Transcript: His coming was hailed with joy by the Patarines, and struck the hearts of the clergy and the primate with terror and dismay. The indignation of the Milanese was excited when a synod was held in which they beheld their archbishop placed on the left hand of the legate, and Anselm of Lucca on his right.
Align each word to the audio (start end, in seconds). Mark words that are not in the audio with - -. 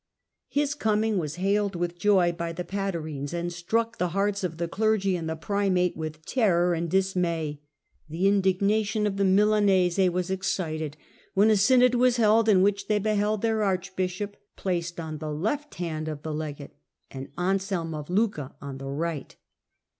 His 0.49 0.73
coming 0.73 1.19
was 1.19 1.35
hailed 1.35 1.75
with 1.75 1.99
joy 1.99 2.31
by 2.31 2.53
the 2.53 2.63
Patarines, 2.63 3.33
and 3.35 3.53
struck 3.53 3.99
the 3.99 4.07
hearts 4.07 4.43
of 4.43 4.57
the 4.57 4.67
clergy 4.67 5.15
and 5.15 5.29
the 5.29 5.35
primate 5.35 5.95
with 5.95 6.25
terror 6.25 6.73
and 6.73 6.89
dismay. 6.89 7.61
The 8.09 8.27
indignation 8.27 9.05
of 9.05 9.17
the 9.17 9.23
Milanese 9.23 10.09
was 10.09 10.31
excited 10.31 10.97
when 11.35 11.51
a 11.51 11.55
synod 11.55 11.93
was 11.93 12.17
held 12.17 12.49
in 12.49 12.63
which 12.63 12.87
they 12.87 12.97
beheld 12.97 13.43
their 13.43 13.61
archbishop 13.61 14.37
placed 14.55 14.99
on 14.99 15.19
the 15.19 15.31
left 15.31 15.75
hand 15.75 16.07
of 16.07 16.23
the 16.23 16.33
legate, 16.33 16.75
and 17.11 17.29
Anselm 17.37 17.93
of 17.93 18.09
Lucca 18.09 18.55
on 18.59 18.79
his 18.79 18.87
right. 18.87 19.35